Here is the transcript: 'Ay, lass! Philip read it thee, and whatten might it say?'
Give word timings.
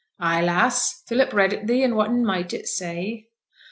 'Ay, 0.19 0.41
lass! 0.41 1.03
Philip 1.07 1.31
read 1.31 1.53
it 1.53 1.67
thee, 1.67 1.83
and 1.83 1.95
whatten 1.95 2.25
might 2.25 2.53
it 2.53 2.65
say?' 2.65 3.27